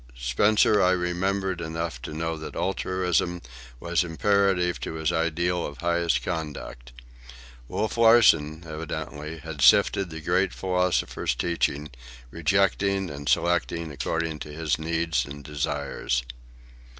Spencer 0.17 0.81
I 0.81 0.93
remembered 0.93 1.61
enough 1.61 2.01
to 2.01 2.11
know 2.11 2.35
that 2.35 2.55
altruism 2.55 3.39
was 3.79 4.03
imperative 4.03 4.79
to 4.79 4.95
his 4.95 5.11
ideal 5.11 5.63
of 5.63 5.77
highest 5.77 6.23
conduct. 6.25 6.91
Wolf 7.67 7.99
Larsen, 7.99 8.63
evidently, 8.67 9.37
had 9.37 9.61
sifted 9.61 10.09
the 10.09 10.19
great 10.19 10.53
philosopher's 10.55 11.35
teachings, 11.35 11.89
rejecting 12.31 13.11
and 13.11 13.29
selecting 13.29 13.91
according 13.91 14.39
to 14.39 14.49
his 14.51 14.79
needs 14.79 15.23
and 15.23 15.43
desires. 15.43 16.23